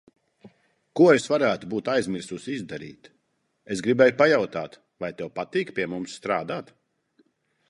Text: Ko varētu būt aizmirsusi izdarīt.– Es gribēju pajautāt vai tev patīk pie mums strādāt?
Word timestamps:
Ko 0.99 1.09
varētu 1.33 1.69
būt 1.73 1.91
aizmirsusi 1.95 2.55
izdarīt.– 2.61 3.11
Es 3.77 3.85
gribēju 3.89 4.17
pajautāt 4.23 4.79
vai 5.07 5.15
tev 5.21 5.31
patīk 5.39 5.75
pie 5.79 5.91
mums 5.95 6.19
strādāt? 6.23 6.75